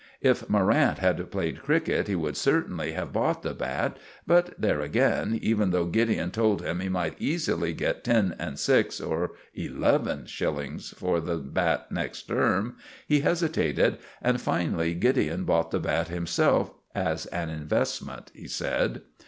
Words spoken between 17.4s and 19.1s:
investment, he said.